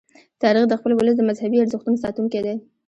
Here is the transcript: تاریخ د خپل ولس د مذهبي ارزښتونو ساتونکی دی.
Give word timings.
تاریخ 0.41 0.65
د 0.69 0.73
خپل 0.79 0.91
ولس 0.95 1.15
د 1.17 1.21
مذهبي 1.29 1.57
ارزښتونو 1.59 2.01
ساتونکی 2.03 2.39
دی. 2.45 2.55